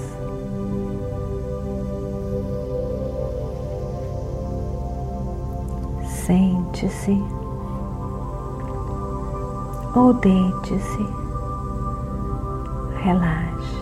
[6.25, 7.21] Sente-se
[9.97, 11.07] ou deite-se,
[13.01, 13.77] relaxe.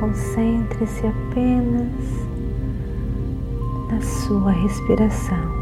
[0.00, 2.26] Concentre-se apenas
[3.88, 5.53] na sua respiração.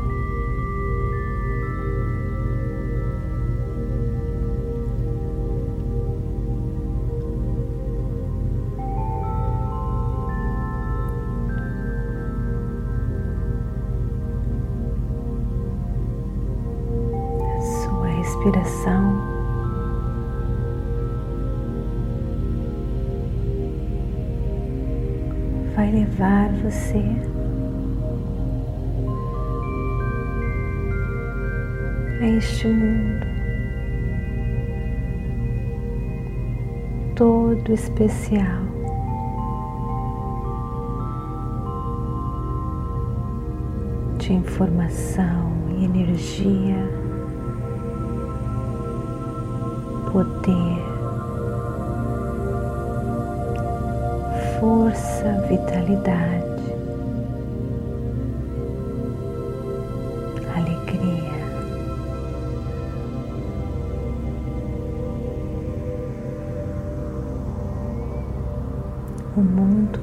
[18.43, 19.21] Respiração.
[25.77, 27.03] Vai levar você
[32.20, 33.27] a este mundo
[37.15, 38.63] todo especial.
[44.19, 47.02] De informação e energia
[50.13, 50.79] poder,
[54.61, 56.42] força, vitalidade,
[60.55, 61.33] alegria.
[69.35, 69.98] O mundo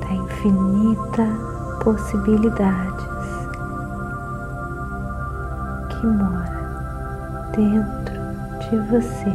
[0.00, 3.04] da infinita possibilidades
[5.90, 6.56] que mora
[7.54, 7.95] dentro
[8.70, 9.32] de você.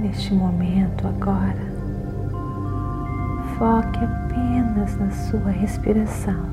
[0.00, 1.54] Neste momento, agora,
[3.58, 6.52] foque apenas na sua respiração.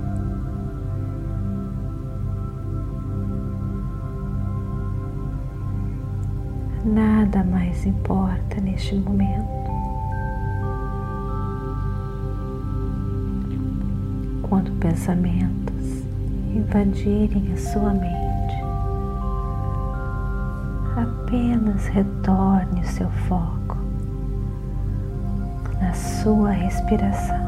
[6.86, 9.69] Nada mais importa neste momento.
[14.80, 16.04] Pensamentos
[16.56, 18.56] invadirem a sua mente,
[20.96, 23.78] apenas retorne o seu foco
[25.80, 27.39] na sua respiração.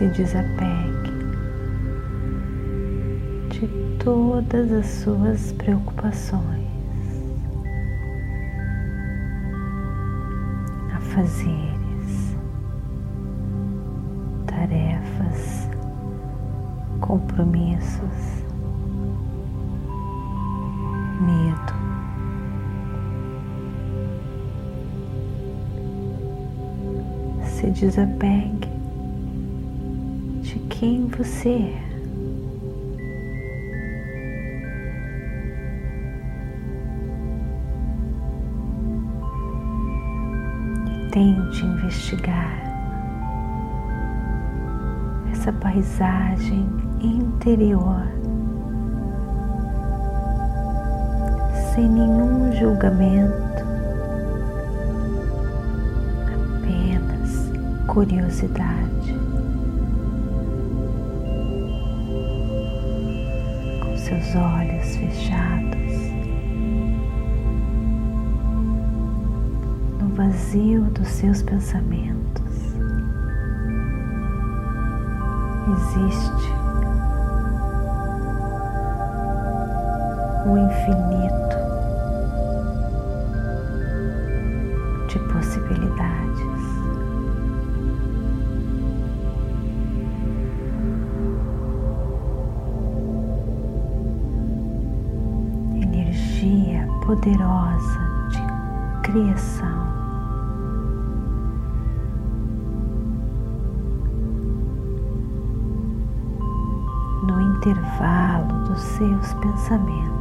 [0.00, 1.12] Se desapegue
[3.50, 3.68] de
[4.02, 6.40] todas as suas preocupações,
[10.94, 12.34] afazeres,
[14.46, 15.68] tarefas,
[17.02, 18.42] compromissos,
[21.20, 21.74] medo.
[27.44, 28.79] Se desapegue
[30.80, 31.90] quem você é.
[41.12, 42.58] Tente investigar
[45.30, 46.66] essa paisagem
[47.02, 48.06] interior
[51.74, 53.64] sem nenhum julgamento,
[56.56, 57.52] apenas
[57.86, 59.19] curiosidade.
[64.10, 65.92] Seus olhos fechados,
[70.00, 72.74] no vazio dos seus pensamentos,
[75.76, 76.50] existe
[80.44, 81.49] o infinito
[97.10, 97.98] poderosa
[98.28, 98.38] de
[99.02, 99.80] criação.
[107.26, 110.20] No intervalo dos seus pensamentos.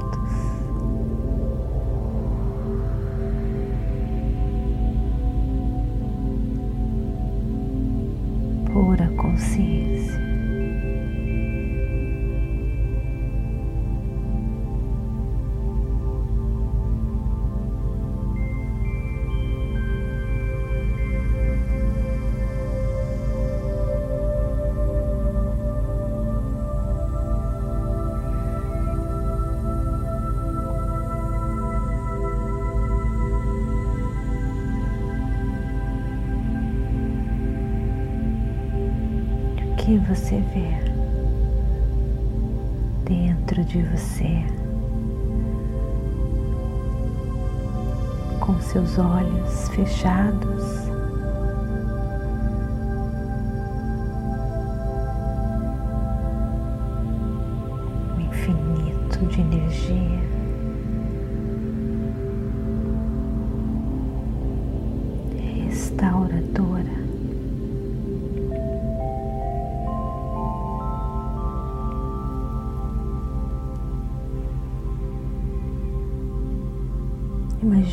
[8.74, 10.29] pura consciência.
[39.90, 40.70] Que você vê
[43.06, 44.46] dentro de você,
[48.40, 50.64] com seus olhos fechados.
[58.16, 60.39] Um infinito de energia.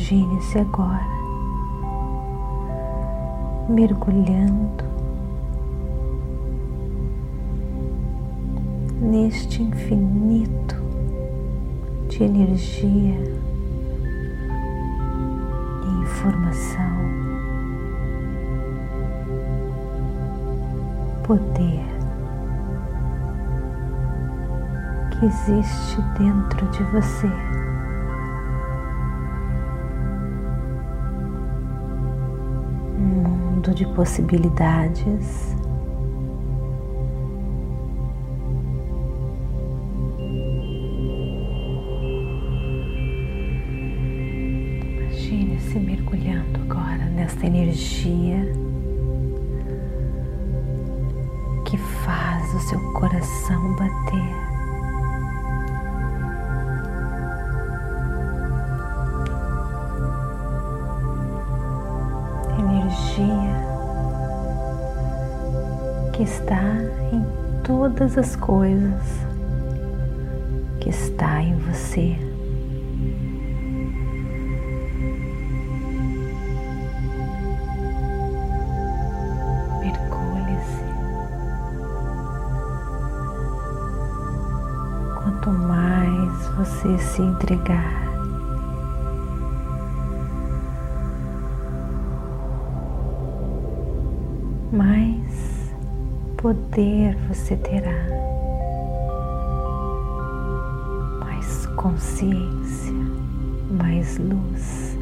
[0.09, 1.05] Imagine-se agora
[3.67, 4.85] mergulhando
[9.01, 10.77] neste infinito
[12.07, 13.19] de energia
[15.83, 16.97] e informação,
[21.25, 21.85] poder
[25.11, 27.66] que existe dentro de você.
[33.77, 35.55] De possibilidades.
[44.99, 48.51] Imagine-se mergulhando agora nesta energia
[51.65, 54.46] que faz o seu coração bater.
[66.17, 66.63] Que está
[67.13, 67.23] em
[67.63, 69.03] todas as coisas,
[70.79, 72.17] que está em você.
[79.79, 80.83] Mergulhe-se.
[85.21, 88.07] Quanto mais você se entregar,
[94.71, 95.56] mais
[96.37, 98.05] poder você terá,
[101.19, 102.93] mais consciência,
[103.71, 104.97] mais luz,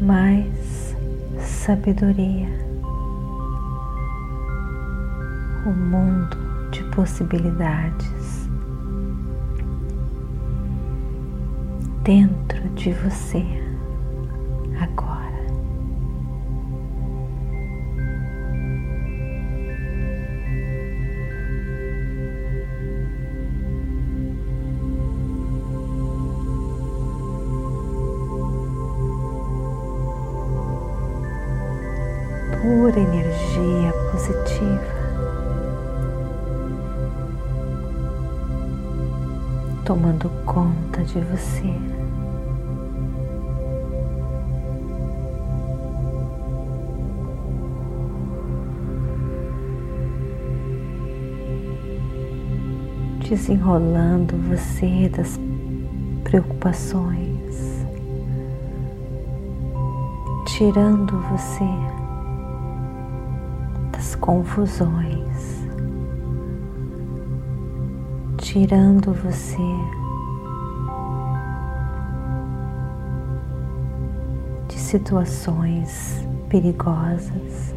[0.00, 0.96] mais
[1.38, 2.66] sabedoria.
[5.64, 6.36] O mundo
[6.70, 8.48] de possibilidades
[12.04, 13.65] dentro de você
[34.26, 35.06] positiva.
[39.84, 41.74] Tomando conta de você.
[53.28, 55.38] Desenrolando você das
[56.24, 57.84] preocupações,
[60.46, 61.64] tirando você
[64.16, 65.66] confusões,
[68.38, 69.56] tirando você
[74.68, 77.74] de situações perigosas.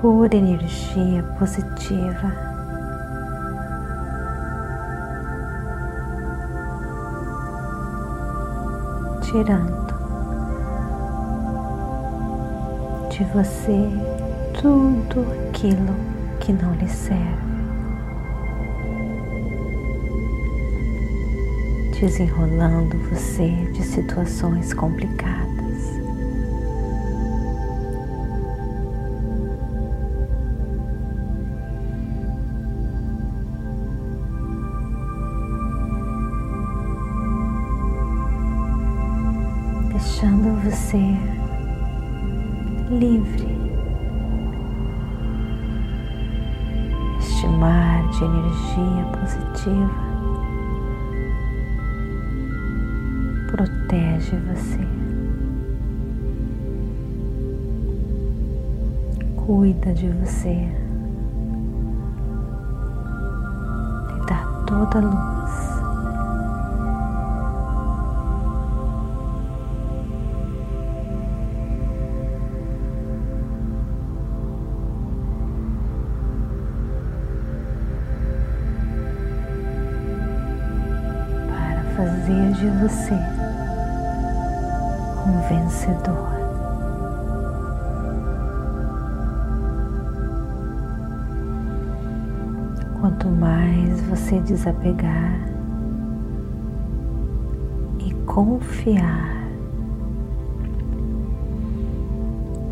[0.00, 2.55] Pura energia positiva.
[9.26, 9.86] Tirando
[13.10, 13.90] de você
[14.60, 15.96] tudo aquilo
[16.38, 17.24] que não lhe serve.
[22.00, 25.55] Desenrolando você de situações complicadas.
[47.46, 49.90] Este mar de energia positiva
[53.52, 54.80] protege você.
[59.36, 60.68] Cuida de você.
[64.08, 65.35] Lhe dá toda a luz.
[82.26, 83.14] De você
[85.24, 86.26] um vencedor.
[93.00, 95.38] Quanto mais você desapegar
[98.00, 99.46] e confiar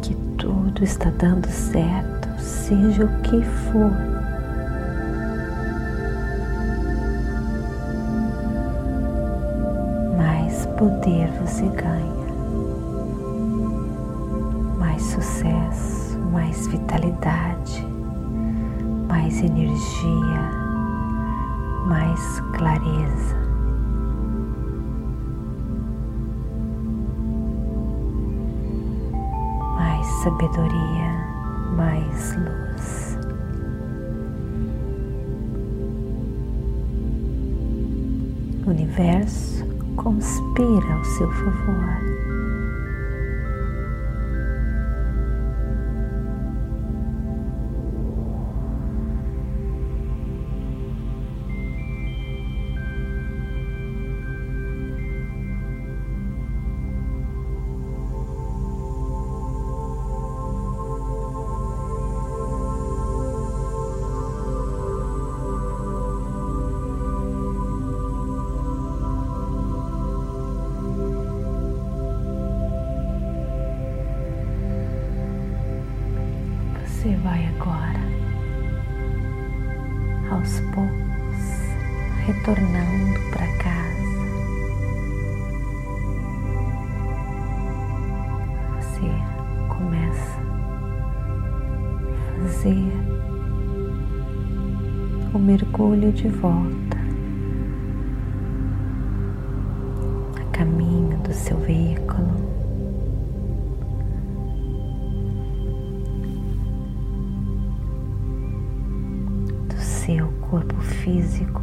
[0.03, 4.24] que tudo está dando certo, seja o que for.
[10.85, 12.27] Poder você ganha,
[14.79, 17.87] mais sucesso, mais vitalidade,
[19.09, 20.51] mais energia,
[21.87, 23.37] mais clareza.
[29.79, 31.15] Mais sabedoria,
[31.79, 33.19] mais luz.
[38.67, 39.64] universo
[39.97, 42.34] conspira ao seu favor.
[82.45, 84.05] Retornando para casa.
[88.77, 89.11] Você
[89.69, 90.39] começa
[92.29, 92.93] a fazer
[95.33, 96.99] o mergulho de volta
[100.39, 102.05] a caminho do seu veículo.
[109.79, 111.63] seu corpo físico.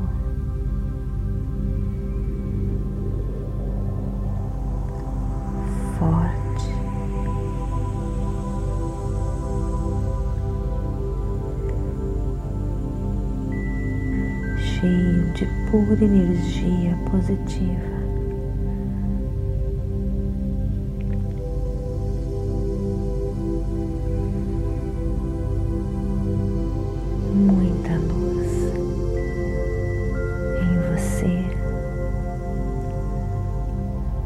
[14.82, 18.02] Cheio de pura energia positiva.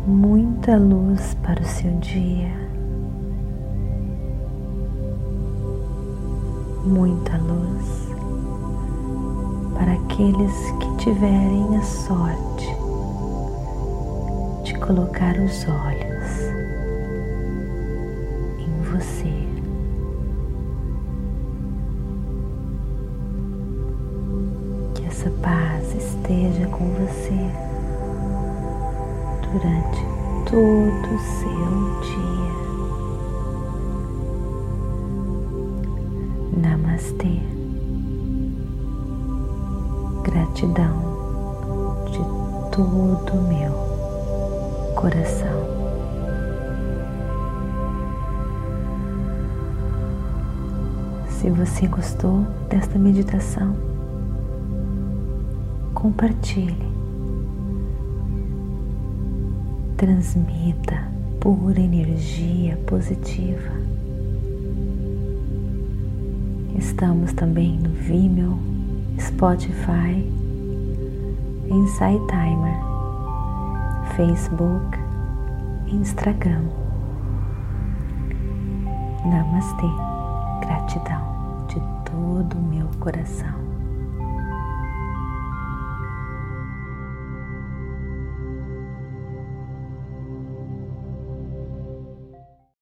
[0.07, 2.51] muita luz para o seu dia,
[6.85, 8.14] muita luz
[10.15, 12.67] aqueles que tiverem a sorte
[14.63, 16.39] de colocar os olhos
[18.57, 19.33] em você.
[24.93, 27.51] Que essa paz esteja com você
[29.41, 29.99] durante
[30.49, 31.69] todo o seu
[32.01, 32.55] dia.
[36.61, 37.54] Namastê.
[40.25, 41.15] Gratidão
[42.07, 42.17] de
[42.75, 43.71] todo o meu
[44.95, 45.63] coração.
[51.29, 53.75] Se você gostou desta meditação,
[55.93, 56.91] compartilhe,
[59.95, 61.07] transmita
[61.39, 63.75] pura energia positiva.
[66.75, 68.74] Estamos também no Vimeo,
[69.19, 70.23] Spotify,
[71.69, 72.77] Insight Timer,
[74.15, 74.97] Facebook,
[75.87, 76.63] Instagram.
[79.25, 79.87] Namastê,
[80.61, 83.64] gratidão de todo o meu coração.